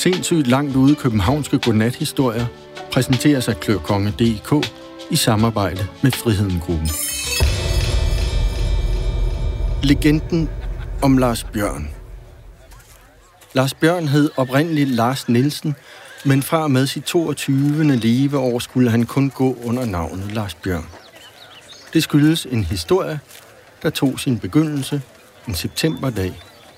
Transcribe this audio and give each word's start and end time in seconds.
Sindssygt 0.00 0.46
langt 0.46 0.76
ude 0.76 0.94
københavnske 0.94 1.58
godnathistorier 1.58 2.46
præsenteres 2.92 3.48
af 3.48 3.60
Klørkonge.dk 3.60 4.66
i 5.10 5.16
samarbejde 5.16 5.86
med 6.02 6.10
Friheden 6.10 6.60
Gruppen. 6.60 6.88
Legenden 9.82 10.48
om 11.02 11.18
Lars 11.18 11.44
Bjørn. 11.44 11.88
Lars 13.52 13.74
Bjørn 13.74 14.08
hed 14.08 14.30
oprindeligt 14.36 14.88
Lars 14.88 15.28
Nielsen, 15.28 15.74
men 16.24 16.42
fra 16.42 16.68
med 16.68 16.86
sit 16.86 17.04
22. 17.04 17.96
leveår 17.96 18.58
skulle 18.58 18.90
han 18.90 19.06
kun 19.06 19.30
gå 19.30 19.56
under 19.64 19.84
navnet 19.84 20.32
Lars 20.32 20.54
Bjørn. 20.54 20.86
Det 21.92 22.02
skyldes 22.02 22.46
en 22.50 22.64
historie, 22.64 23.20
der 23.82 23.90
tog 23.90 24.20
sin 24.20 24.38
begyndelse 24.38 25.02
en 25.48 25.54
septemberdag 25.54 26.32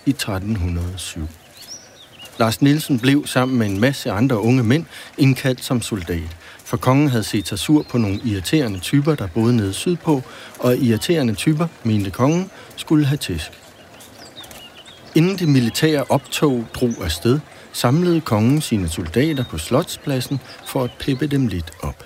i 0.07 0.11
1307. 0.11 1.29
Lars 2.39 2.63
Nielsen 2.63 2.99
blev 2.99 3.27
sammen 3.27 3.59
med 3.59 3.67
en 3.67 3.81
masse 3.81 4.11
andre 4.11 4.41
unge 4.41 4.63
mænd 4.63 4.85
indkaldt 5.19 5.65
som 5.65 5.83
soldat, 5.83 6.37
for 6.65 6.77
kongen 6.77 7.09
havde 7.09 7.25
set 7.25 7.49
sig 7.49 7.59
sur 7.59 7.83
på 7.91 7.99
nogle 7.99 8.21
irriterende 8.25 8.79
typer, 8.79 9.15
der 9.15 9.27
boede 9.27 9.57
nede 9.57 9.73
sydpå, 9.73 10.23
og 10.59 10.77
irriterende 10.77 11.35
typer, 11.35 11.67
mente 11.85 12.11
kongen, 12.11 12.51
skulle 12.77 13.07
have 13.07 13.17
tæsk. 13.17 13.51
Inden 15.15 15.39
det 15.39 15.49
militære 15.49 16.05
optog 16.09 16.65
drog 16.75 16.95
afsted, 17.05 17.41
samlede 17.73 18.21
kongen 18.21 18.61
sine 18.61 18.89
soldater 18.89 19.45
på 19.45 19.59
slotspladsen 19.59 20.41
for 20.67 20.85
at 20.85 20.91
peppe 20.99 21.27
dem 21.27 21.47
lidt 21.47 21.71
op. 21.83 22.05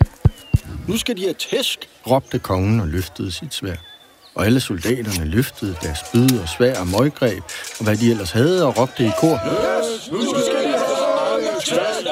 Nu 0.89 0.97
skal 0.97 1.17
de 1.17 1.23
have 1.23 1.35
tæsk, 1.51 1.79
råbte 2.11 2.39
kongen 2.39 2.81
og 2.81 2.89
løftede 2.89 3.33
sit 3.33 3.55
svær. 3.55 3.96
Og 4.37 4.47
alle 4.47 4.61
soldaterne 4.61 5.31
løftede 5.31 5.77
deres 5.83 5.99
spyd 5.99 6.41
og 6.43 6.49
svær 6.49 6.81
og 6.81 6.87
møggreb, 6.87 7.43
og 7.79 7.85
hvad 7.85 7.97
de 7.97 8.11
ellers 8.11 8.31
havde, 8.31 8.67
og 8.67 8.79
råbte 8.79 9.05
i 9.05 9.11
kor. 9.21 9.37
Yes, 9.37 10.11
nu 10.13 10.21
skal 10.21 10.65
de 10.65 10.69
have 10.69 11.61
tæsk, 11.61 12.07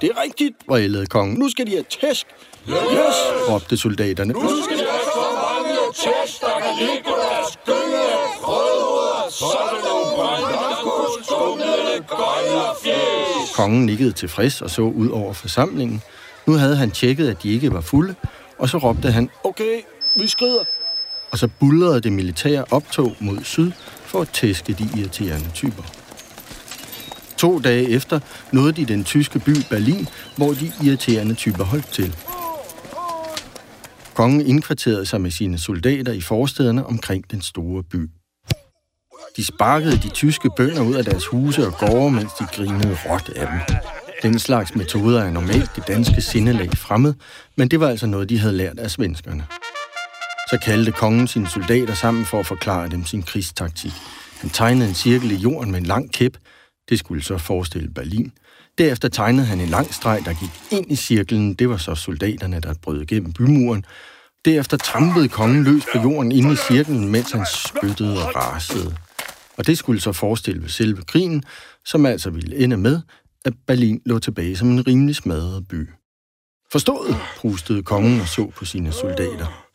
Det 0.00 0.10
er 0.10 0.22
rigtigt, 0.22 0.56
vrælede 0.68 1.06
kongen. 1.06 1.38
Nu 1.38 1.50
skal 1.50 1.66
de 1.66 1.70
have 1.70 1.84
tæsk. 2.00 2.26
Yes, 2.68 3.16
råbte 3.48 3.76
soldaterne. 3.76 4.32
Nu 4.32 4.62
skal 4.64 4.78
de 4.78 4.84
have 4.90 5.00
så 5.14 5.26
mange 5.42 5.78
tæsk, 5.94 6.40
der 6.40 6.60
kan 6.64 6.74
ligge 6.78 7.02
på 7.04 7.14
deres 7.24 7.58
gynge, 7.66 8.08
rødhoveder, 8.48 9.30
sådan 9.30 9.80
nogle 9.88 11.24
skumlede, 11.24 12.04
gøjler 12.08 12.74
fjes. 12.82 13.11
Kongen 13.54 13.86
nikkede 13.86 14.12
tilfreds 14.12 14.62
og 14.62 14.70
så 14.70 14.82
ud 14.82 15.08
over 15.08 15.32
forsamlingen. 15.32 16.02
Nu 16.46 16.52
havde 16.52 16.76
han 16.76 16.90
tjekket, 16.90 17.28
at 17.28 17.42
de 17.42 17.52
ikke 17.52 17.72
var 17.72 17.80
fulde, 17.80 18.14
og 18.58 18.68
så 18.68 18.78
råbte 18.78 19.12
han, 19.12 19.30
okay, 19.44 19.80
vi 20.16 20.26
skrider. 20.28 20.64
Og 21.30 21.38
så 21.38 21.48
bullerede 21.60 22.00
det 22.00 22.12
militære 22.12 22.64
optog 22.70 23.16
mod 23.20 23.38
syd 23.44 23.72
for 24.04 24.20
at 24.20 24.28
tæske 24.28 24.72
de 24.72 24.88
irriterende 24.98 25.50
typer. 25.54 25.82
To 27.36 27.58
dage 27.58 27.88
efter 27.88 28.20
nåede 28.52 28.72
de 28.72 28.84
den 28.84 29.04
tyske 29.04 29.38
by 29.38 29.52
Berlin, 29.70 30.08
hvor 30.36 30.52
de 30.52 30.72
irriterende 30.84 31.34
typer 31.34 31.64
holdt 31.64 31.92
til. 31.92 32.16
Kongen 34.14 34.46
indkvarterede 34.46 35.06
sig 35.06 35.20
med 35.20 35.30
sine 35.30 35.58
soldater 35.58 36.12
i 36.12 36.20
forstederne 36.20 36.86
omkring 36.86 37.30
den 37.30 37.42
store 37.42 37.82
by. 37.82 38.10
De 39.36 39.44
sparkede 39.44 39.96
de 39.96 40.08
tyske 40.08 40.50
bønder 40.56 40.82
ud 40.82 40.94
af 40.94 41.04
deres 41.04 41.26
huse 41.26 41.66
og 41.66 41.72
gårde, 41.78 42.10
mens 42.10 42.32
de 42.32 42.46
grinede 42.52 42.98
råt 43.06 43.28
af 43.36 43.46
dem. 43.46 43.76
Den 44.22 44.38
slags 44.38 44.74
metoder 44.74 45.22
er 45.22 45.30
normalt 45.30 45.70
det 45.76 45.88
danske 45.88 46.20
sindelag 46.20 46.70
fremmed, 46.76 47.14
men 47.56 47.68
det 47.68 47.80
var 47.80 47.88
altså 47.88 48.06
noget, 48.06 48.28
de 48.28 48.38
havde 48.38 48.56
lært 48.56 48.78
af 48.78 48.90
svenskerne. 48.90 49.44
Så 50.50 50.58
kaldte 50.64 50.92
kongen 50.92 51.28
sine 51.28 51.48
soldater 51.48 51.94
sammen 51.94 52.24
for 52.24 52.40
at 52.40 52.46
forklare 52.46 52.88
dem 52.88 53.04
sin 53.04 53.22
krigstaktik. 53.22 53.92
Han 54.40 54.50
tegnede 54.50 54.88
en 54.88 54.94
cirkel 54.94 55.30
i 55.30 55.34
jorden 55.34 55.70
med 55.70 55.80
en 55.80 55.86
lang 55.86 56.12
kæp, 56.12 56.36
det 56.88 56.98
skulle 56.98 57.22
så 57.22 57.38
forestille 57.38 57.88
Berlin. 57.88 58.32
Derefter 58.78 59.08
tegnede 59.08 59.46
han 59.46 59.60
en 59.60 59.68
lang 59.68 59.94
streg, 59.94 60.22
der 60.24 60.32
gik 60.32 60.50
ind 60.70 60.92
i 60.92 60.96
cirklen. 60.96 61.54
Det 61.54 61.68
var 61.68 61.76
så 61.76 61.94
soldaterne, 61.94 62.60
der 62.60 62.74
brød 62.82 63.02
igennem 63.02 63.32
bymuren. 63.32 63.84
Derefter 64.44 64.76
trampede 64.76 65.28
kongen 65.28 65.64
løs 65.64 65.82
på 65.92 65.98
jorden 66.02 66.32
inde 66.32 66.52
i 66.52 66.56
cirklen, 66.56 67.08
mens 67.08 67.32
han 67.32 67.46
spyttede 67.46 68.26
og 68.26 68.36
rasede. 68.36 68.96
Og 69.56 69.66
det 69.66 69.78
skulle 69.78 70.00
så 70.00 70.12
forestille 70.12 70.68
selve 70.68 71.02
krigen, 71.02 71.44
som 71.84 72.06
altså 72.06 72.30
ville 72.30 72.56
ende 72.56 72.76
med, 72.76 73.00
at 73.44 73.52
Berlin 73.66 74.00
lå 74.06 74.18
tilbage 74.18 74.56
som 74.56 74.70
en 74.70 74.86
rimelig 74.86 75.16
smadret 75.16 75.68
by. 75.68 75.88
Forstået, 76.72 77.16
prustede 77.36 77.82
kongen 77.82 78.20
og 78.20 78.28
så 78.28 78.50
på 78.56 78.64
sine 78.64 78.92
soldater. 78.92 79.66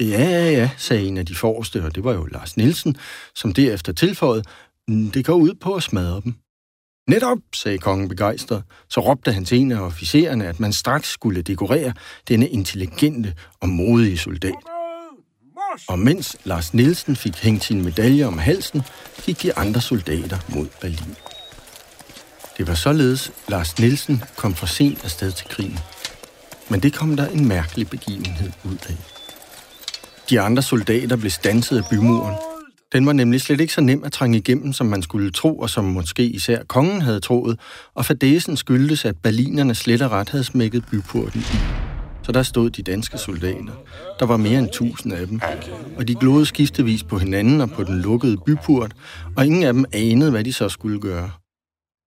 Ja, 0.00 0.22
ja, 0.22 0.50
ja, 0.50 0.70
sagde 0.76 1.06
en 1.06 1.16
af 1.16 1.26
de 1.26 1.34
forreste, 1.34 1.84
og 1.84 1.94
det 1.94 2.04
var 2.04 2.12
jo 2.12 2.24
Lars 2.24 2.56
Nielsen, 2.56 2.96
som 3.34 3.52
derefter 3.52 3.92
tilføjede, 3.92 4.44
mm, 4.88 5.10
det 5.10 5.24
går 5.24 5.34
ud 5.34 5.54
på 5.54 5.74
at 5.74 5.82
smadre 5.82 6.20
dem. 6.24 6.34
Netop, 7.08 7.38
sagde 7.54 7.78
kongen 7.78 8.08
begejstret. 8.08 8.62
Så 8.88 9.00
råbte 9.00 9.32
han 9.32 9.44
til 9.44 9.58
en 9.58 9.72
af 9.72 9.80
officererne, 9.80 10.46
at 10.46 10.60
man 10.60 10.72
straks 10.72 11.08
skulle 11.08 11.42
dekorere 11.42 11.92
denne 12.28 12.48
intelligente 12.48 13.34
og 13.60 13.68
modige 13.68 14.18
soldat. 14.18 14.79
Og 15.88 15.98
mens 15.98 16.36
Lars 16.44 16.74
Nielsen 16.74 17.16
fik 17.16 17.36
hængt 17.36 17.64
sin 17.64 17.84
medalje 17.84 18.24
om 18.24 18.38
halsen, 18.38 18.82
gik 19.24 19.42
de 19.42 19.56
andre 19.58 19.80
soldater 19.80 20.38
mod 20.48 20.66
Berlin. 20.80 21.16
Det 22.58 22.68
var 22.68 22.74
således, 22.74 23.32
Lars 23.48 23.78
Nielsen 23.78 24.22
kom 24.36 24.54
for 24.54 24.66
sent 24.66 25.04
afsted 25.04 25.32
til 25.32 25.48
krigen. 25.48 25.78
Men 26.68 26.80
det 26.80 26.94
kom 26.94 27.16
der 27.16 27.28
en 27.28 27.48
mærkelig 27.48 27.90
begivenhed 27.90 28.50
ud 28.64 28.76
af. 28.88 28.96
De 30.30 30.40
andre 30.40 30.62
soldater 30.62 31.16
blev 31.16 31.30
stanset 31.30 31.76
af 31.76 31.84
bymuren, 31.90 32.34
den 32.92 33.06
var 33.06 33.12
nemlig 33.12 33.40
slet 33.40 33.60
ikke 33.60 33.72
så 33.72 33.80
nem 33.80 34.04
at 34.04 34.12
trænge 34.12 34.38
igennem, 34.38 34.72
som 34.72 34.86
man 34.86 35.02
skulle 35.02 35.30
tro, 35.30 35.58
og 35.58 35.70
som 35.70 35.84
måske 35.84 36.22
især 36.22 36.62
kongen 36.64 37.02
havde 37.02 37.20
troet, 37.20 37.60
og 37.94 38.04
fadesen 38.04 38.56
skyldtes, 38.56 39.04
at 39.04 39.16
berlinerne 39.16 39.74
slet 39.74 40.02
og 40.02 40.10
ret 40.10 40.28
havde 40.28 40.44
smækket 40.44 40.84
byporten 40.90 41.40
i. 41.40 41.89
Så 42.30 42.32
der 42.34 42.42
stod 42.42 42.70
de 42.70 42.82
danske 42.82 43.18
soldater. 43.18 43.72
Der 44.18 44.26
var 44.26 44.36
mere 44.36 44.58
end 44.58 44.68
tusind 44.72 45.12
af 45.12 45.26
dem, 45.26 45.40
og 45.96 46.08
de 46.08 46.14
glodede 46.14 46.46
skiftevis 46.46 47.02
på 47.02 47.18
hinanden 47.18 47.60
og 47.60 47.70
på 47.70 47.84
den 47.84 48.00
lukkede 48.00 48.36
byport, 48.46 48.92
og 49.36 49.46
ingen 49.46 49.62
af 49.62 49.72
dem 49.72 49.84
anede, 49.92 50.30
hvad 50.30 50.44
de 50.44 50.52
så 50.52 50.68
skulle 50.68 51.00
gøre. 51.00 51.30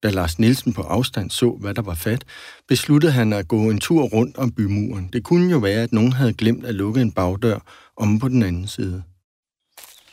Da 0.03 0.09
Lars 0.09 0.39
Nielsen 0.39 0.73
på 0.73 0.81
afstand 0.81 1.29
så, 1.29 1.57
hvad 1.59 1.73
der 1.73 1.81
var 1.81 1.93
fat, 1.93 2.23
besluttede 2.67 3.11
han 3.11 3.33
at 3.33 3.47
gå 3.47 3.69
en 3.69 3.79
tur 3.79 4.03
rundt 4.03 4.37
om 4.37 4.51
bymuren. 4.51 5.09
Det 5.13 5.23
kunne 5.23 5.51
jo 5.51 5.57
være, 5.57 5.83
at 5.83 5.93
nogen 5.93 6.13
havde 6.13 6.33
glemt 6.33 6.65
at 6.65 6.75
lukke 6.75 7.01
en 7.01 7.11
bagdør 7.11 7.59
om 7.97 8.19
på 8.19 8.27
den 8.27 8.43
anden 8.43 8.67
side. 8.67 9.03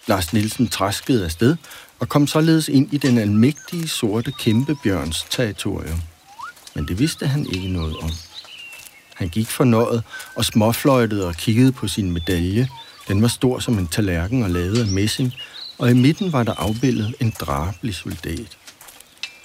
Lars 0.09 0.33
Nielsen 0.33 0.69
traskede 0.69 1.25
afsted 1.25 1.57
og 1.99 2.09
kom 2.09 2.27
således 2.27 2.69
ind 2.69 2.93
i 2.93 2.99
den 2.99 3.19
almægtige 3.19 3.89
sorte 3.89 4.33
kæmpebjørns 4.33 5.27
territorium. 5.31 6.01
Men 6.75 6.89
det 6.89 6.99
vidste 6.99 7.27
han 7.27 7.47
ikke 7.47 7.69
noget 7.69 7.97
om. 7.97 8.11
Han 9.21 9.29
gik 9.29 9.47
fornøjet 9.47 10.03
og 10.35 10.45
småfløjtede 10.45 11.27
og 11.27 11.35
kiggede 11.35 11.73
på 11.73 11.89
sin 11.89 12.13
medalje. 12.13 12.69
Den 13.09 13.23
var 13.23 13.29
stor 13.29 13.59
som 13.59 13.79
en 13.79 13.87
tallerken 13.87 14.43
og 14.43 14.51
lavet 14.51 14.81
af 14.81 14.87
messing, 14.87 15.33
og 15.79 15.91
i 15.91 15.95
midten 15.95 16.33
var 16.33 16.43
der 16.43 16.55
afbildet 16.55 17.15
en 17.21 17.33
drabelig 17.41 17.95
soldat. 17.95 18.59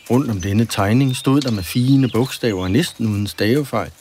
Rundt 0.09 0.31
om 0.31 0.41
denne 0.41 0.65
tegning 0.65 1.15
stod 1.15 1.41
der 1.41 1.51
med 1.51 1.63
fine 1.63 2.09
bogstaver 2.09 2.67
næsten 2.67 3.07
uden 3.07 3.27
stavefejl 3.27 3.91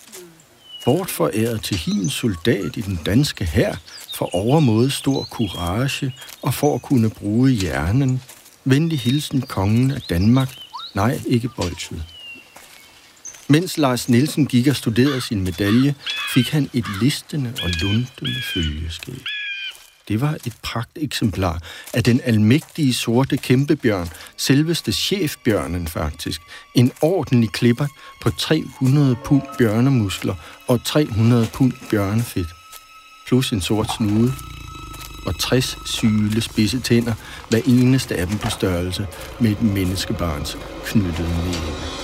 bortforæret 0.85 1.63
til 1.63 1.77
hin 1.77 2.11
soldat 2.11 2.77
i 2.77 2.81
den 2.81 2.99
danske 3.07 3.45
hær 3.45 3.75
for 4.19 4.35
overmåde 4.35 4.91
stor 4.91 5.25
courage 5.25 6.15
og 6.43 6.55
for 6.55 6.75
at 6.75 6.83
kunne 6.83 7.11
bruge 7.11 7.51
hjernen. 7.51 8.23
Venlig 8.65 9.01
hilsen 9.01 9.41
kongen 9.41 9.91
af 9.91 10.01
Danmark. 10.01 10.49
Nej, 10.95 11.21
ikke 11.27 11.49
bolsjet. 11.49 12.14
Mens 13.49 13.79
Lars 13.79 14.09
Nielsen 14.09 14.47
gik 14.47 14.67
og 14.67 14.77
studerede 14.77 15.21
sin 15.21 15.45
medalje, 15.45 15.95
fik 16.35 16.49
han 16.49 16.71
et 16.73 16.85
listende 17.03 17.55
og 17.63 17.71
lundende 17.83 18.43
følgeskab. 18.55 19.23
Det 20.09 20.21
var 20.21 20.33
et 20.47 20.53
pragt 20.63 20.91
eksemplar 20.97 21.63
af 21.95 22.05
den 22.05 22.21
almægtige 22.25 22.95
sorte 22.95 23.37
kæmpebjørn, 23.37 24.09
selveste 24.37 24.93
chefbjørnen 24.93 25.89
faktisk. 25.89 26.41
En 26.75 26.93
ordentlig 27.03 27.51
klipper 27.53 27.87
på 28.23 28.31
300 28.31 29.17
pund 29.25 29.43
bjørnemuskler 29.59 30.35
og 30.69 30.85
300 30.85 31.49
pund 31.55 31.73
bjørnefedt. 31.91 32.49
Plus 33.27 33.53
en 33.53 33.61
sort 33.61 33.91
snude 33.97 34.33
og 35.27 35.41
60 35.41 35.77
syle 35.87 36.41
spidse 36.41 36.81
tænder, 36.81 37.15
hver 37.49 37.61
eneste 37.67 38.17
af 38.17 38.27
dem 38.27 38.39
på 38.39 38.51
størrelse 38.51 39.07
med 39.41 39.51
et 39.51 39.63
menneskebarns 39.63 40.59
knyttede 40.85 41.29
næve. 41.29 42.04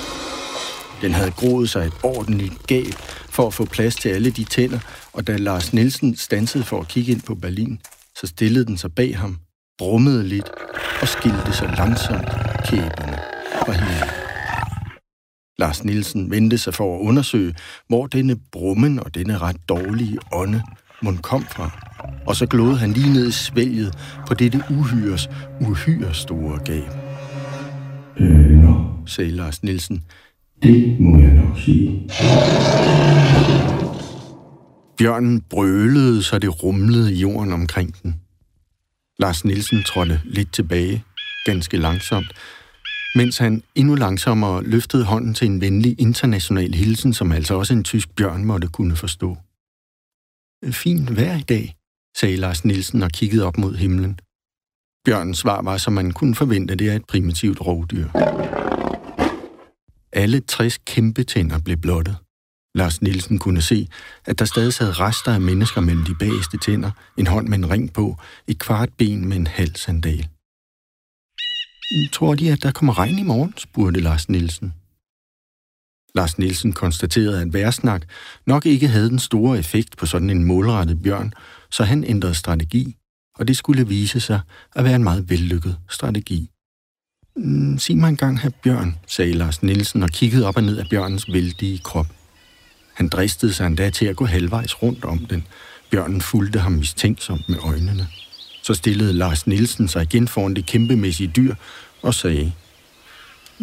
Den 1.03 1.13
havde 1.13 1.31
groet 1.31 1.71
sig 1.71 1.87
et 1.87 1.93
ordentligt 2.03 2.67
gab 2.67 2.95
for 3.29 3.47
at 3.47 3.55
få 3.55 3.65
plads 3.65 3.95
til 3.95 4.09
alle 4.09 4.31
de 4.31 4.45
tænder, 4.45 4.79
og 5.13 5.27
da 5.27 5.37
Lars 5.37 5.73
Nielsen 5.73 6.17
stansede 6.17 6.65
for 6.65 6.81
at 6.81 6.89
kigge 6.89 7.13
ind 7.13 7.23
på 7.23 7.35
Berlin, 7.35 7.81
så 8.17 8.27
stillede 8.27 8.67
den 8.67 8.77
sig 8.77 8.95
bag 8.95 9.19
ham, 9.19 9.39
brummede 9.79 10.29
lidt 10.29 10.51
og 11.01 11.09
skilte 11.09 11.53
sig 11.53 11.75
langsomt 11.79 12.29
kæberne 12.65 13.19
fra 13.65 13.73
hinanden. 13.73 14.15
Lars 15.59 15.85
Nielsen 15.85 16.31
vendte 16.31 16.59
sig 16.59 16.75
for 16.75 16.97
at 16.97 17.01
undersøge, 17.01 17.55
hvor 17.89 18.07
denne 18.07 18.37
brummen 18.53 19.01
og 19.01 19.15
denne 19.15 19.39
ret 19.39 19.57
dårlige 19.69 20.19
ånde 20.33 20.63
mund 21.03 21.19
kom 21.19 21.45
fra. 21.45 21.71
Og 22.27 22.37
så 22.37 22.47
glåede 22.47 22.79
han 22.79 22.93
lige 22.93 23.13
ned 23.13 23.29
i 23.29 23.33
svælget 23.33 23.99
på 24.27 24.35
dette 24.35 24.63
uhyres 24.71 25.31
uhyre 25.61 26.15
store 26.15 26.59
gab. 26.65 26.93
Øh, 28.17 28.51
nå, 28.51 28.85
sagde 29.07 29.31
Lars 29.31 29.63
Nielsen. 29.63 30.03
Det 30.63 31.01
må 31.01 31.19
jeg 31.19 31.35
nok 31.35 31.59
sige. 31.59 32.11
Bjørnen 34.99 35.41
brølede, 35.41 36.23
så 36.23 36.39
det 36.39 36.63
rumlede 36.63 37.15
i 37.15 37.17
jorden 37.17 37.53
omkring 37.53 38.03
den. 38.03 38.15
Lars 39.19 39.45
Nielsen 39.45 39.83
trådte 39.83 40.21
lidt 40.25 40.53
tilbage, 40.53 41.05
ganske 41.45 41.77
langsomt, 41.77 42.33
mens 43.15 43.39
han 43.39 43.63
endnu 43.75 43.95
langsommere 43.95 44.65
løftede 44.65 45.05
hånden 45.05 45.35
til 45.35 45.47
en 45.47 45.61
venlig 45.61 46.01
international 46.01 46.75
hilsen, 46.75 47.13
som 47.13 47.33
altså 47.33 47.55
også 47.55 47.75
en 47.75 47.85
tysk 47.85 48.17
bjørn 48.17 48.45
måtte 48.45 48.69
kunne 48.69 48.97
forstå. 48.97 49.37
Fint 50.71 51.17
vejr 51.17 51.37
i 51.37 51.43
dag, 51.43 51.77
sagde 52.17 52.37
Lars 52.37 52.65
Nielsen 52.65 53.03
og 53.03 53.11
kiggede 53.11 53.47
op 53.47 53.59
mod 53.59 53.77
himlen. 53.77 54.19
Bjørnens 55.05 55.39
svar 55.39 55.63
var, 55.63 55.77
som 55.77 55.93
man 55.93 56.11
kunne 56.11 56.35
forvente, 56.35 56.75
det 56.75 56.91
er 56.91 56.97
et 56.97 57.05
primitivt 57.05 57.61
rovdyr. 57.61 58.09
Alle 60.13 60.41
60 60.41 60.79
kæmpe 60.79 61.25
tænder 61.25 61.59
blev 61.59 61.77
blottet. 61.77 62.17
Lars 62.75 63.03
Nielsen 63.03 63.39
kunne 63.39 63.63
se, 63.63 63.89
at 64.27 64.39
der 64.39 64.45
stadig 64.45 64.73
sad 64.73 65.01
rester 65.01 65.35
af 65.35 65.41
mennesker 65.41 65.81
mellem 65.81 66.05
de 66.05 66.15
bageste 66.15 66.59
tænder, 66.59 66.91
en 67.19 67.27
hånd 67.27 67.49
med 67.49 67.59
en 67.59 67.71
ring 67.71 67.93
på, 67.93 68.17
et 68.47 68.59
kvart 68.59 68.89
ben 68.99 69.29
med 69.29 69.37
en 69.37 69.47
halv 69.47 69.75
sandal. 69.77 70.29
Tror 72.13 72.35
de, 72.35 72.53
at 72.53 72.63
der 72.63 72.73
kommer 72.73 72.99
regn 72.99 73.19
i 73.19 73.23
morgen? 73.23 73.55
spurgte 73.57 74.01
Lars 74.01 74.29
Nielsen. 74.29 74.73
Lars 76.15 76.39
Nielsen 76.39 76.73
konstaterede, 76.73 77.43
at 77.43 77.53
værsnak 77.53 78.03
nok 78.47 78.67
ikke 78.67 78.89
havde 78.89 79.11
den 79.11 79.19
store 79.19 79.59
effekt 79.59 79.97
på 79.97 80.07
sådan 80.07 80.31
en 80.31 80.45
målrettet 80.45 81.03
bjørn, 81.03 81.33
så 81.71 81.85
han 81.85 82.05
ændrede 82.05 82.35
strategi, 82.35 82.97
og 83.39 83.49
det 83.49 83.57
skulle 83.57 83.89
vise 83.89 84.21
sig 84.21 84.41
at 84.75 84.85
være 84.85 84.97
en 84.97 85.05
meget 85.05 85.31
vellykket 85.31 85.79
strategi. 85.89 86.51
Mm, 87.43 87.79
sig 87.79 87.97
mig 87.97 88.09
engang, 88.09 88.41
herr 88.41 88.51
bjørn, 88.63 88.97
sagde 89.07 89.33
Lars 89.33 89.63
Nielsen 89.63 90.03
og 90.03 90.09
kiggede 90.11 90.47
op 90.47 90.57
og 90.57 90.63
ned 90.63 90.79
af 90.79 90.89
bjørnens 90.89 91.33
vældige 91.33 91.79
krop. 91.79 92.07
Han 92.95 93.09
dristede 93.09 93.53
sig 93.53 93.67
endda 93.67 93.91
til 93.91 94.07
at 94.07 94.17
gå 94.17 94.25
halvvejs 94.25 94.83
rundt 94.83 95.05
om 95.05 95.19
den. 95.19 95.47
Bjørnen 95.91 96.21
fulgte 96.21 96.59
ham 96.59 96.73
mistænksomt 96.73 97.49
med 97.49 97.59
øjnene. 97.63 98.07
Så 98.63 98.75
stillede 98.75 99.13
Lars 99.13 99.47
Nielsen 99.47 99.89
sig 99.89 100.03
igen 100.03 100.29
foran 100.29 100.55
det 100.55 100.67
kæmpemæssige 100.67 101.33
dyr 101.37 101.55
og 102.03 102.15
sagde, 102.15 102.53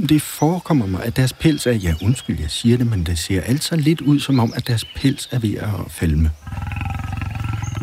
det 0.09 0.21
forekommer 0.21 0.85
mig, 0.85 1.03
at 1.03 1.15
deres 1.15 1.33
pels 1.33 1.67
er, 1.67 1.71
ja 1.71 1.95
undskyld, 2.03 2.39
jeg 2.39 2.51
siger 2.51 2.77
det, 2.77 2.87
men 2.87 3.03
det 3.05 3.19
ser 3.19 3.41
altså 3.41 3.75
lidt 3.75 4.01
ud 4.01 4.19
som 4.19 4.39
om, 4.39 4.53
at 4.55 4.67
deres 4.67 4.85
pels 4.95 5.29
er 5.31 5.39
ved 5.39 5.55
at 5.55 5.69
falme. 5.89 6.31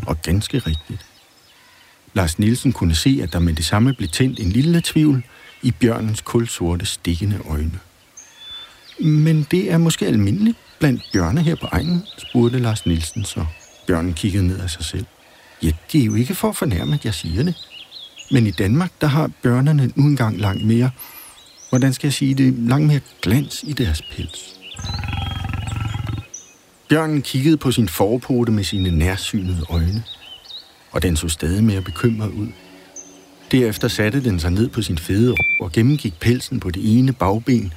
Og 0.06 0.22
ganske 0.22 0.58
rigtigt. 0.58 1.06
Lars 2.14 2.38
Nielsen 2.38 2.72
kunne 2.72 2.94
se, 2.94 3.20
at 3.22 3.32
der 3.32 3.38
med 3.38 3.54
det 3.54 3.64
samme 3.64 3.94
blev 3.94 4.08
tændt 4.08 4.40
en 4.40 4.50
lille 4.50 4.80
tvivl 4.84 5.22
i 5.64 5.70
bjørnens 5.70 6.20
kulsorte 6.20 6.86
stikkende 6.86 7.38
øjne. 7.50 7.80
Men 9.00 9.46
det 9.50 9.72
er 9.72 9.78
måske 9.78 10.06
almindeligt 10.06 10.58
blandt 10.78 11.02
bjørne 11.12 11.42
her 11.42 11.54
på 11.54 11.66
egnen, 11.72 12.02
spurgte 12.18 12.58
Lars 12.58 12.86
Nielsen 12.86 13.24
så. 13.24 13.44
Bjørnen 13.86 14.14
kiggede 14.14 14.46
ned 14.46 14.60
af 14.60 14.70
sig 14.70 14.84
selv. 14.84 15.06
Ja, 15.62 15.70
det 15.92 16.00
er 16.00 16.04
jo 16.04 16.14
ikke 16.14 16.34
for 16.34 16.48
at 16.48 16.56
fornærme, 16.56 16.94
at 16.94 17.04
jeg 17.04 17.14
siger 17.14 17.42
det. 17.42 17.54
Men 18.30 18.46
i 18.46 18.50
Danmark, 18.50 18.90
der 19.00 19.06
har 19.06 19.30
bjørnerne 19.42 19.92
nu 19.96 20.04
engang 20.04 20.40
langt 20.40 20.64
mere, 20.64 20.90
hvordan 21.68 21.92
skal 21.92 22.06
jeg 22.06 22.14
sige 22.14 22.34
det, 22.34 22.54
langt 22.58 22.86
mere 22.86 23.00
glans 23.22 23.62
i 23.62 23.72
deres 23.72 24.02
pels. 24.02 24.54
Bjørnen 26.88 27.22
kiggede 27.22 27.56
på 27.56 27.72
sin 27.72 27.88
forpote 27.88 28.52
med 28.52 28.64
sine 28.64 28.90
nærsynede 28.90 29.64
øjne, 29.68 30.02
og 30.92 31.02
den 31.02 31.16
så 31.16 31.28
stadig 31.28 31.64
mere 31.64 31.80
bekymret 31.82 32.30
ud. 32.30 32.48
Derefter 33.52 33.88
satte 33.88 34.24
den 34.24 34.40
sig 34.40 34.50
ned 34.50 34.68
på 34.68 34.82
sin 34.82 34.98
fede 34.98 35.34
og 35.60 35.72
gennemgik 35.72 36.14
pelsen 36.20 36.60
på 36.60 36.70
det 36.70 36.98
ene 36.98 37.12
bagben, 37.12 37.72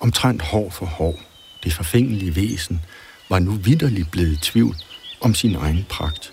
omtrent 0.00 0.42
hår 0.42 0.70
for 0.70 0.86
hår. 0.86 1.20
Det 1.64 1.72
forfængelige 1.72 2.36
væsen 2.36 2.80
var 3.30 3.38
nu 3.38 3.50
vidderligt 3.50 4.10
blevet 4.10 4.32
i 4.32 4.36
tvivl 4.36 4.76
om 5.20 5.34
sin 5.34 5.54
egen 5.54 5.86
pragt. 5.88 6.32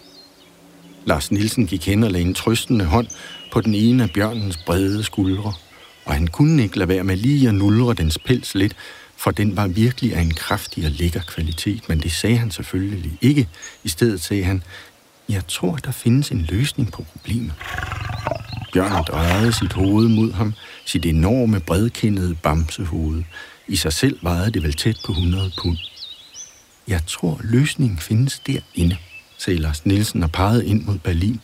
Lars 1.05 1.31
Nielsen 1.31 1.67
gik 1.67 1.85
hen 1.87 2.03
og 2.03 2.11
lagde 2.11 2.27
en 2.27 2.33
trøstende 2.33 2.85
hånd 2.85 3.07
på 3.51 3.61
den 3.61 3.73
ene 3.73 4.03
af 4.03 4.09
bjørnens 4.13 4.57
brede 4.57 5.03
skuldre, 5.03 5.53
og 6.05 6.13
han 6.13 6.27
kunne 6.27 6.63
ikke 6.63 6.77
lade 6.77 6.89
være 6.89 7.03
med 7.03 7.17
lige 7.17 7.47
at 7.47 7.55
nulre 7.55 7.93
dens 7.93 8.17
pels 8.25 8.55
lidt, 8.55 8.75
for 9.17 9.31
den 9.31 9.57
var 9.57 9.67
virkelig 9.67 10.15
af 10.15 10.21
en 10.21 10.33
kraftig 10.33 10.85
og 10.85 10.91
lækker 10.91 11.21
kvalitet, 11.21 11.89
men 11.89 11.99
det 11.99 12.11
sagde 12.11 12.37
han 12.37 12.51
selvfølgelig 12.51 13.17
ikke. 13.21 13.47
I 13.83 13.89
stedet 13.89 14.21
sagde 14.21 14.43
han, 14.43 14.63
jeg 15.29 15.47
tror, 15.47 15.75
der 15.75 15.91
findes 15.91 16.29
en 16.31 16.45
løsning 16.49 16.91
på 16.91 17.03
problemet. 17.03 17.53
Bjørn 18.75 19.03
drejede 19.03 19.53
sit 19.53 19.73
hoved 19.73 20.07
mod 20.07 20.31
ham, 20.31 20.53
sit 20.85 21.05
enorme 21.05 21.59
bredkindede 21.59 22.35
bamsehoved. 22.35 23.23
I 23.67 23.75
sig 23.75 23.93
selv 23.93 24.19
vejede 24.21 24.51
det 24.51 24.63
vel 24.63 24.73
tæt 24.73 24.97
på 25.05 25.11
100 25.11 25.51
pund. 25.61 25.77
Jeg 26.87 27.01
tror, 27.07 27.39
løsningen 27.43 27.97
findes 27.97 28.39
derinde, 28.39 28.97
sagde 29.37 29.59
Lars 29.59 29.85
Nielsen 29.85 30.23
og 30.23 30.31
pegede 30.31 30.65
ind 30.65 30.83
mod 30.83 30.97
Berlin. 30.97 31.41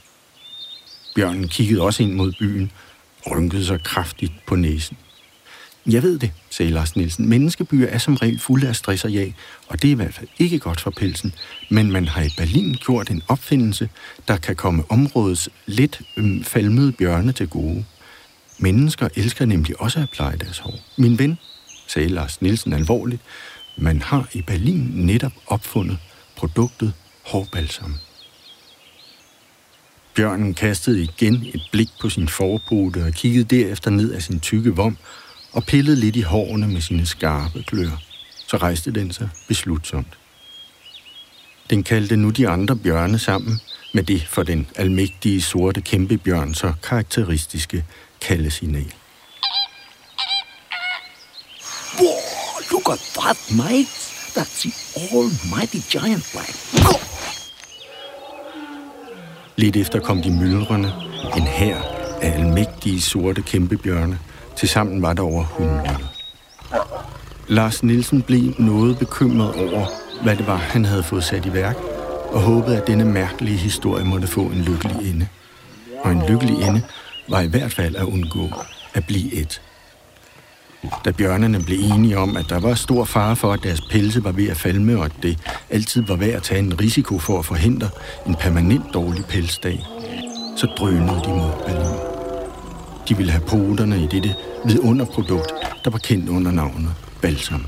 Bjørnen 1.15 1.47
kiggede 1.47 1.81
også 1.81 2.03
ind 2.03 2.13
mod 2.13 2.33
byen 2.39 2.71
og 3.25 3.31
rynkede 3.31 3.65
sig 3.65 3.83
kraftigt 3.83 4.33
på 4.47 4.55
næsen. 4.55 4.97
Jeg 5.85 6.03
ved 6.03 6.19
det, 6.19 6.31
sagde 6.49 6.71
Lars 6.71 6.95
Nielsen. 6.95 7.29
Menneskebyer 7.29 7.87
er 7.87 7.97
som 7.97 8.15
regel 8.15 8.39
fulde 8.39 8.67
af 8.67 8.75
stress 8.75 9.05
og 9.05 9.13
jag, 9.13 9.35
og 9.67 9.81
det 9.81 9.87
er 9.87 9.91
i 9.91 9.95
hvert 9.95 10.13
fald 10.13 10.27
ikke 10.39 10.59
godt 10.59 10.81
for 10.81 10.91
pelsen. 10.91 11.33
Men 11.69 11.91
man 11.91 12.07
har 12.07 12.21
i 12.23 12.29
Berlin 12.37 12.77
gjort 12.85 13.09
en 13.09 13.23
opfindelse, 13.27 13.89
der 14.27 14.37
kan 14.37 14.55
komme 14.55 14.83
områdets 14.89 15.49
lidt 15.65 16.01
øhm, 16.17 16.43
falmede 16.43 16.91
bjørne 16.91 17.31
til 17.31 17.47
gode. 17.47 17.85
Mennesker 18.57 19.07
elsker 19.15 19.45
nemlig 19.45 19.81
også 19.81 19.99
at 19.99 20.09
pleje 20.09 20.37
deres 20.37 20.59
hår. 20.59 20.79
Min 20.97 21.19
ven, 21.19 21.37
sagde 21.87 22.09
Lars 22.09 22.41
Nielsen 22.41 22.73
alvorligt, 22.73 23.21
man 23.77 24.01
har 24.01 24.29
i 24.33 24.41
Berlin 24.41 24.91
netop 24.93 25.33
opfundet 25.47 25.97
produktet 26.35 26.93
hårbalsam. 27.25 27.95
Bjørnen 30.15 30.53
kastede 30.53 31.03
igen 31.03 31.45
et 31.53 31.61
blik 31.71 31.89
på 32.01 32.09
sin 32.09 32.27
forpote 32.27 33.03
og 33.03 33.11
kiggede 33.13 33.43
derefter 33.43 33.91
ned 33.91 34.11
af 34.11 34.23
sin 34.23 34.39
tykke 34.39 34.75
vom 34.75 34.97
og 35.53 35.63
pillede 35.63 35.99
lidt 35.99 36.15
i 36.15 36.21
hårene 36.21 36.67
med 36.67 36.81
sine 36.81 37.05
skarpe 37.05 37.63
klør. 37.63 38.01
Så 38.47 38.57
rejste 38.57 38.91
den 38.91 39.13
sig 39.13 39.29
beslutsomt. 39.47 40.17
Den 41.69 41.83
kaldte 41.83 42.17
nu 42.17 42.29
de 42.29 42.47
andre 42.47 42.75
bjørne 42.75 43.19
sammen 43.19 43.59
med 43.93 44.03
det 44.03 44.27
for 44.27 44.43
den 44.43 44.67
almægtige 44.75 45.41
sorte 45.41 45.81
kæmpebjørn 45.81 46.53
så 46.53 46.73
karakteristiske 46.83 47.85
kaldesignal. 48.21 48.93
Whoa, 51.95 52.61
look 52.71 52.89
at 52.89 52.99
that, 53.19 53.37
mate. 53.57 53.87
That's 54.37 54.61
the 54.61 54.71
almighty 55.11 55.81
giant 55.91 56.29
black. 56.33 56.55
Lidt 59.55 59.75
efter 59.75 59.99
kom 59.99 60.21
de 60.21 60.31
myldrende, 60.31 60.93
en 61.37 61.43
hær 61.47 61.77
af 62.21 62.39
almægtige 62.39 63.01
sorte 63.01 63.41
kæmpebjørne. 63.41 64.19
Tilsammen 64.61 65.01
var 65.01 65.13
der 65.13 65.23
over 65.23 65.45
100. 65.59 65.97
Lars 67.47 67.83
Nielsen 67.83 68.21
blev 68.21 68.53
noget 68.59 68.99
bekymret 68.99 69.55
over, 69.55 69.85
hvad 70.23 70.35
det 70.35 70.47
var, 70.47 70.55
han 70.55 70.85
havde 70.85 71.03
fået 71.03 71.23
sat 71.23 71.45
i 71.45 71.53
værk, 71.53 71.75
og 72.31 72.41
håbede, 72.41 72.77
at 72.77 72.87
denne 72.87 73.05
mærkelige 73.05 73.57
historie 73.57 74.05
måtte 74.05 74.27
få 74.27 74.41
en 74.41 74.61
lykkelig 74.61 75.11
ende. 75.11 75.27
Og 76.03 76.11
en 76.11 76.23
lykkelig 76.29 76.55
ende 76.67 76.81
var 77.29 77.41
i 77.41 77.47
hvert 77.47 77.71
fald 77.73 77.95
at 77.95 78.03
undgå 78.03 78.49
at 78.93 79.05
blive 79.07 79.33
et. 79.33 79.61
Da 81.05 81.11
bjørnene 81.11 81.63
blev 81.63 81.79
enige 81.79 82.17
om, 82.17 82.37
at 82.37 82.45
der 82.49 82.59
var 82.59 82.73
stor 82.73 83.05
fare 83.05 83.35
for, 83.35 83.53
at 83.53 83.63
deres 83.63 83.81
pelse 83.81 84.23
var 84.23 84.31
ved 84.31 84.49
at 84.49 84.57
falme, 84.57 84.97
og 84.97 85.05
at 85.05 85.13
det 85.23 85.37
altid 85.69 86.01
var 86.07 86.15
værd 86.15 86.35
at 86.35 86.43
tage 86.43 86.59
en 86.59 86.81
risiko 86.81 87.19
for 87.19 87.39
at 87.39 87.45
forhindre 87.45 87.89
en 88.27 88.35
permanent 88.35 88.93
dårlig 88.93 89.25
pelsdag, 89.25 89.85
så 90.57 90.67
drønede 90.77 91.21
de 91.25 91.29
mod 91.29 91.51
Berlin. 91.67 92.10
De 93.09 93.17
ville 93.17 93.31
have 93.31 93.45
poterne 93.47 94.03
i 94.03 94.07
dette 94.07 94.35
vidunderprodukt, 94.65 95.53
der 95.85 95.91
var 95.91 95.97
kendt 95.97 96.29
under 96.29 96.51
navnet 96.51 96.89
balsam. 97.21 97.65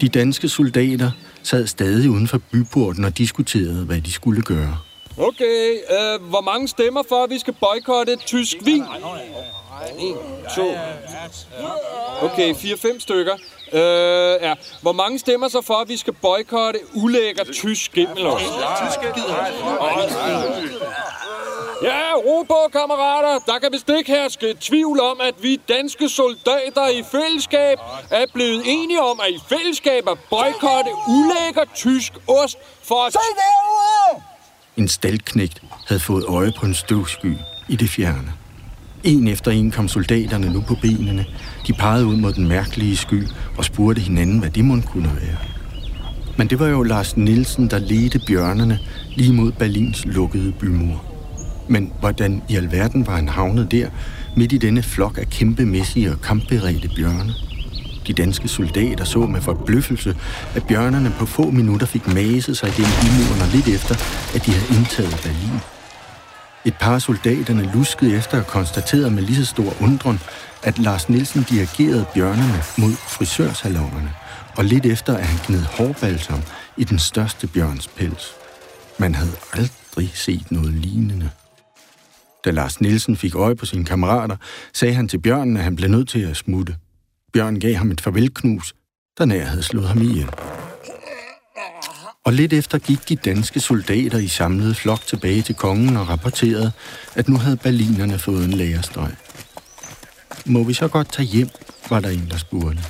De 0.00 0.08
danske 0.08 0.48
soldater 0.48 1.10
sad 1.42 1.66
stadig 1.66 2.10
uden 2.10 2.28
for 2.28 2.38
byporten 2.52 3.04
og 3.04 3.18
diskuterede, 3.18 3.84
hvad 3.84 4.00
de 4.00 4.12
skulle 4.12 4.42
gøre. 4.42 4.78
Okay, 5.18 5.78
øh, 5.90 6.28
hvor 6.28 6.40
mange 6.40 6.68
stemmer 6.68 7.02
for, 7.08 7.24
at 7.24 7.30
vi 7.30 7.38
skal 7.38 7.54
boykotte 7.60 8.16
tysk 8.16 8.56
vin? 8.64 8.82
1, 8.82 10.16
2. 10.56 10.74
Okay, 12.22 12.54
4-5 12.54 13.00
stykker. 13.00 13.34
Øh, 13.72 13.80
ja. 14.42 14.54
Hvor 14.82 14.92
mange 14.92 15.18
stemmer 15.18 15.48
så 15.48 15.60
for, 15.60 15.74
at 15.74 15.88
vi 15.88 15.96
skal 15.96 16.12
boykotte 16.12 16.80
ulækker 16.94 17.44
tysk 17.52 17.92
gimmelost? 17.92 18.44
Tysk 18.44 19.00
Ja, 21.82 22.14
ro 22.26 22.42
på, 22.42 22.60
kammerater. 22.72 23.38
Der 23.46 23.58
kan 23.58 23.68
vist 23.72 23.90
ikke 23.98 24.10
herske 24.10 24.54
tvivl 24.60 25.00
om, 25.00 25.20
at 25.20 25.34
vi 25.42 25.60
danske 25.68 26.08
soldater 26.08 26.88
i 26.88 27.02
fællesskab 27.10 27.78
er 28.10 28.24
blevet 28.34 28.62
enige 28.66 29.02
om, 29.02 29.20
at 29.20 29.30
i 29.30 29.38
fællesskab 29.48 30.02
at 30.10 30.18
boykotte 30.30 30.90
ulækker 31.08 31.64
tysk 31.74 32.12
ost 32.28 32.58
for 32.82 33.06
at... 33.06 33.12
Se 33.12 33.18
derude! 33.18 34.22
En 34.76 34.88
staldknægt 34.88 35.62
havde 35.86 36.00
fået 36.00 36.24
øje 36.24 36.52
på 36.58 36.66
en 36.66 36.74
støvsky 36.74 37.34
i 37.68 37.76
det 37.76 37.90
fjerne. 37.90 38.32
En 39.04 39.28
efter 39.28 39.50
en 39.50 39.70
kom 39.70 39.88
soldaterne 39.88 40.52
nu 40.52 40.64
på 40.68 40.74
benene. 40.82 41.26
De 41.66 41.72
pegede 41.72 42.06
ud 42.06 42.16
mod 42.16 42.32
den 42.32 42.48
mærkelige 42.48 42.96
sky 42.96 43.22
og 43.58 43.64
spurgte 43.64 44.02
hinanden, 44.02 44.38
hvad 44.38 44.50
det 44.50 44.64
måtte 44.64 44.88
kunne 44.88 45.10
være. 45.20 45.38
Men 46.38 46.50
det 46.50 46.60
var 46.60 46.66
jo 46.66 46.82
Lars 46.82 47.16
Nielsen, 47.16 47.70
der 47.70 47.78
ledte 47.78 48.20
bjørnene 48.26 48.78
lige 49.16 49.32
mod 49.32 49.52
Berlins 49.52 50.04
lukkede 50.04 50.52
bymur. 50.52 51.15
Men 51.68 51.92
hvordan 52.00 52.42
i 52.48 52.56
alverden 52.56 53.06
var 53.06 53.16
han 53.16 53.28
havnet 53.28 53.70
der, 53.70 53.88
midt 54.36 54.52
i 54.52 54.58
denne 54.58 54.82
flok 54.82 55.18
af 55.18 55.30
kæmpemæssige 55.30 56.10
og 56.10 56.20
kampberedte 56.20 56.88
bjørne? 56.96 57.34
De 58.06 58.12
danske 58.12 58.48
soldater 58.48 59.04
så 59.04 59.18
med 59.18 59.40
forbløffelse, 59.40 60.16
at 60.54 60.66
bjørnerne 60.66 61.12
på 61.18 61.26
få 61.26 61.50
minutter 61.50 61.86
fik 61.86 62.06
maset 62.06 62.56
sig 62.56 62.72
gennem 62.76 62.92
bymuren 63.02 63.42
og 63.42 63.48
lidt 63.48 63.68
efter, 63.68 63.94
at 64.34 64.46
de 64.46 64.50
havde 64.52 64.78
indtaget 64.78 65.20
Berlin. 65.22 65.60
Et 66.64 66.74
par 66.74 66.94
af 66.94 67.02
soldaterne 67.02 67.70
luskede 67.74 68.16
efter 68.16 68.38
og 68.38 68.46
konstaterede 68.46 69.10
med 69.10 69.22
lige 69.22 69.36
så 69.36 69.44
stor 69.44 69.82
undren, 69.82 70.20
at 70.62 70.78
Lars 70.78 71.08
Nielsen 71.08 71.46
dirigerede 71.50 72.04
bjørnene 72.14 72.62
mod 72.78 72.92
frisørsalongerne, 72.92 74.10
og 74.56 74.64
lidt 74.64 74.86
efter, 74.86 75.16
at 75.16 75.26
han 75.26 75.38
gned 75.46 75.64
hårbalsam 75.64 76.42
i 76.76 76.84
den 76.84 76.98
største 76.98 77.46
bjørns 77.46 77.88
pels. 77.88 78.32
Man 78.98 79.14
havde 79.14 79.32
aldrig 79.52 80.10
set 80.14 80.52
noget 80.52 80.74
lignende. 80.74 81.30
Da 82.46 82.50
Lars 82.50 82.80
Nielsen 82.80 83.16
fik 83.16 83.34
øje 83.34 83.56
på 83.56 83.66
sine 83.66 83.84
kammerater, 83.84 84.36
sagde 84.74 84.94
han 84.94 85.08
til 85.08 85.18
bjørnen, 85.18 85.56
at 85.56 85.62
han 85.62 85.76
blev 85.76 85.90
nødt 85.90 86.08
til 86.08 86.20
at 86.20 86.36
smutte. 86.36 86.76
Bjørn 87.32 87.60
gav 87.60 87.74
ham 87.74 87.90
et 87.90 88.00
farvelknus, 88.00 88.74
der 89.18 89.24
nær 89.24 89.44
havde 89.44 89.62
slået 89.62 89.88
ham 89.88 90.02
ihjel. 90.02 90.30
Og 92.24 92.32
lidt 92.32 92.52
efter 92.52 92.78
gik 92.78 93.08
de 93.08 93.16
danske 93.16 93.60
soldater 93.60 94.18
i 94.18 94.28
samlet 94.28 94.76
flok 94.76 95.00
tilbage 95.06 95.42
til 95.42 95.54
kongen 95.54 95.96
og 95.96 96.08
rapporterede, 96.08 96.72
at 97.14 97.28
nu 97.28 97.36
havde 97.36 97.56
berlinerne 97.56 98.18
fået 98.18 98.44
en 98.44 98.52
lægerstrøg. 98.52 99.12
Må 100.46 100.64
vi 100.64 100.72
så 100.72 100.88
godt 100.88 101.12
tage 101.12 101.26
hjem, 101.26 101.48
var 101.90 102.00
der 102.00 102.08
en, 102.08 102.28
der 102.30 102.36
spurgte. 102.36 102.82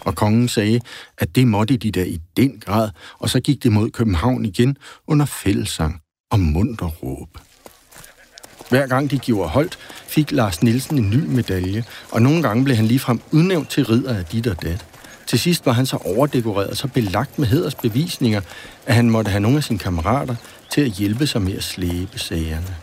Og 0.00 0.14
kongen 0.14 0.48
sagde, 0.48 0.80
at 1.18 1.34
det 1.34 1.46
måtte 1.46 1.76
de 1.76 1.90
da 1.90 2.02
i 2.02 2.18
den 2.36 2.60
grad, 2.60 2.90
og 3.18 3.30
så 3.30 3.40
gik 3.40 3.62
det 3.62 3.72
mod 3.72 3.90
København 3.90 4.44
igen 4.44 4.76
under 5.06 5.26
fællesang 5.26 6.00
og 6.30 6.40
munter 6.40 6.86
råb. 6.86 7.38
Hver 8.70 8.86
gang 8.86 9.10
de 9.10 9.18
gjorde 9.18 9.48
holdt, 9.48 9.78
fik 10.06 10.32
Lars 10.32 10.62
Nielsen 10.62 10.98
en 10.98 11.10
ny 11.10 11.26
medalje, 11.26 11.84
og 12.10 12.22
nogle 12.22 12.42
gange 12.42 12.64
blev 12.64 12.76
han 12.76 12.86
ligefrem 12.86 13.20
udnævnt 13.30 13.70
til 13.70 13.84
ridder 13.84 14.14
af 14.14 14.24
dit 14.24 14.46
og 14.46 14.62
dat. 14.62 14.84
Til 15.26 15.38
sidst 15.38 15.66
var 15.66 15.72
han 15.72 15.86
så 15.86 15.96
overdekoreret, 15.96 16.78
så 16.78 16.88
belagt 16.88 17.38
med 17.38 17.46
hedersbevisninger, 17.46 18.40
at 18.86 18.94
han 18.94 19.10
måtte 19.10 19.30
have 19.30 19.40
nogle 19.40 19.56
af 19.56 19.64
sine 19.64 19.78
kammerater 19.78 20.34
til 20.70 20.80
at 20.80 20.90
hjælpe 20.90 21.26
sig 21.26 21.42
med 21.42 21.56
at 21.56 21.62
slæbe 21.62 22.18
sagerne. 22.18 22.76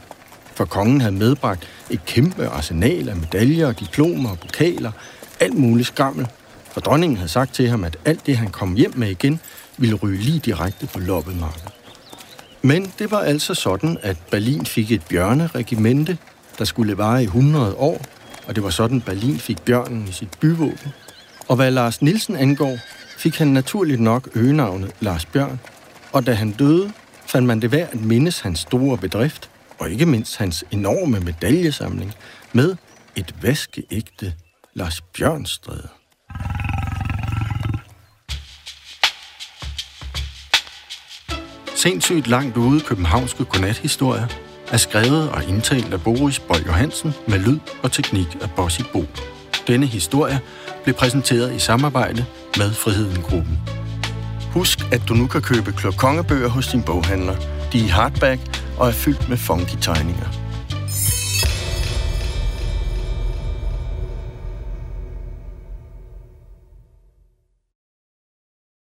For 0.53 0.65
kongen 0.65 1.01
havde 1.01 1.15
medbragt 1.15 1.67
et 1.89 2.05
kæmpe 2.05 2.47
arsenal 2.47 3.09
af 3.09 3.15
medaljer, 3.15 3.71
diplomer 3.71 4.29
og 4.29 4.39
pokaler, 4.39 4.91
alt 5.39 5.57
muligt 5.57 5.87
skrammel. 5.87 6.27
For 6.71 6.81
dronningen 6.81 7.17
havde 7.17 7.29
sagt 7.29 7.53
til 7.53 7.69
ham, 7.69 7.83
at 7.83 7.97
alt 8.05 8.25
det, 8.25 8.37
han 8.37 8.49
kom 8.49 8.75
hjem 8.75 8.93
med 8.95 9.09
igen, 9.09 9.39
ville 9.77 9.95
ryge 9.95 10.21
lige 10.21 10.39
direkte 10.39 10.87
på 10.87 10.99
loppemarkedet. 10.99 11.76
Men 12.61 12.93
det 12.99 13.11
var 13.11 13.19
altså 13.19 13.53
sådan, 13.53 13.97
at 14.01 14.17
Berlin 14.31 14.65
fik 14.65 14.91
et 14.91 15.01
bjørneregimente, 15.09 16.17
der 16.57 16.65
skulle 16.65 16.97
vare 16.97 17.21
i 17.21 17.25
100 17.25 17.75
år, 17.75 18.01
og 18.47 18.55
det 18.55 18.63
var 18.63 18.69
sådan, 18.69 19.01
Berlin 19.01 19.37
fik 19.37 19.61
bjørnen 19.61 20.07
i 20.07 20.11
sit 20.11 20.37
byvåben. 20.39 20.93
Og 21.47 21.55
hvad 21.55 21.71
Lars 21.71 22.01
Nielsen 22.01 22.35
angår, 22.35 22.77
fik 23.17 23.37
han 23.37 23.47
naturligt 23.47 24.01
nok 24.01 24.29
øgenavnet 24.35 24.91
Lars 24.99 25.25
Bjørn, 25.25 25.59
og 26.11 26.25
da 26.25 26.33
han 26.33 26.51
døde, 26.51 26.91
fandt 27.27 27.47
man 27.47 27.61
det 27.61 27.71
værd 27.71 27.89
at 27.91 28.01
mindes 28.01 28.39
hans 28.39 28.59
store 28.59 28.97
bedrift, 28.97 29.49
og 29.79 29.89
ikke 29.89 30.05
mindst 30.05 30.37
hans 30.37 30.63
enorme 30.71 31.19
medaljesamling, 31.19 32.13
med 32.53 32.75
et 33.15 33.35
vaskeægte 33.41 34.33
Lars 34.73 35.01
Bjørnstræde. 35.01 35.87
Sindssygt 41.87 42.27
langt 42.27 42.57
ude 42.57 42.79
københavnske 42.79 43.45
godnathistorie 43.45 44.27
er 44.71 44.77
skrevet 44.77 45.29
og 45.29 45.43
indtalt 45.43 45.93
af 45.93 46.01
Boris 46.01 46.39
Bold 46.39 46.65
Johansen 46.65 47.13
med 47.27 47.39
lyd 47.39 47.59
og 47.83 47.91
teknik 47.91 48.37
af 48.41 48.49
Bossy 48.55 48.81
Bo. 48.93 49.05
Denne 49.67 49.85
historie 49.85 50.39
blev 50.83 50.95
præsenteret 50.95 51.55
i 51.55 51.59
samarbejde 51.59 52.25
med 52.57 52.71
Friheden 52.73 53.21
Gruppen. 53.21 53.59
Husk, 54.53 54.79
at 54.91 55.01
du 55.07 55.13
nu 55.13 55.27
kan 55.27 55.41
købe 55.41 55.71
klokongebøger 55.71 56.49
hos 56.49 56.67
din 56.67 56.83
boghandler. 56.83 57.35
De 57.73 57.79
er 57.79 57.83
i 57.83 57.87
hardback 57.87 58.41
og 58.77 58.87
er 58.87 58.91
fyldt 58.91 59.29
med 59.29 59.37
funky 59.37 59.75
tegninger. 59.81 60.46